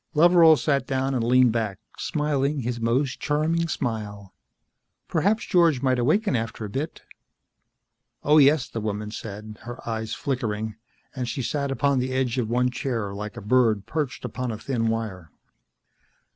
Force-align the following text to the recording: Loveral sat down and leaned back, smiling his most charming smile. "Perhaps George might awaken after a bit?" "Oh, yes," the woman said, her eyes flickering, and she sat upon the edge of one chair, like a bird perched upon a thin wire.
Loveral 0.15 0.57
sat 0.57 0.87
down 0.87 1.13
and 1.13 1.23
leaned 1.23 1.51
back, 1.51 1.77
smiling 1.95 2.61
his 2.61 2.79
most 2.81 3.19
charming 3.19 3.67
smile. 3.67 4.33
"Perhaps 5.07 5.45
George 5.45 5.83
might 5.83 5.99
awaken 5.99 6.35
after 6.35 6.65
a 6.65 6.69
bit?" 6.71 7.03
"Oh, 8.23 8.39
yes," 8.39 8.67
the 8.67 8.81
woman 8.81 9.11
said, 9.11 9.59
her 9.61 9.87
eyes 9.87 10.15
flickering, 10.15 10.75
and 11.15 11.29
she 11.29 11.43
sat 11.43 11.69
upon 11.69 11.99
the 11.99 12.13
edge 12.13 12.39
of 12.39 12.49
one 12.49 12.71
chair, 12.71 13.13
like 13.13 13.37
a 13.37 13.41
bird 13.41 13.85
perched 13.85 14.25
upon 14.25 14.49
a 14.51 14.57
thin 14.57 14.87
wire. 14.87 15.29